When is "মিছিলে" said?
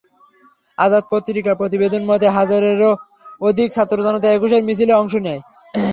4.67-4.93